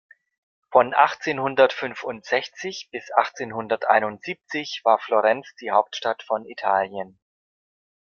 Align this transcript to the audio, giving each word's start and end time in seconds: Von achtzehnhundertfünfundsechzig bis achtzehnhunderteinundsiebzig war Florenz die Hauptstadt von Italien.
Von 0.71 0.95
achtzehnhundertfünfundsechzig 0.95 2.89
bis 2.91 3.11
achtzehnhunderteinundsiebzig 3.11 4.81
war 4.83 4.97
Florenz 4.97 5.53
die 5.59 5.69
Hauptstadt 5.69 6.23
von 6.23 6.43
Italien. 6.47 7.19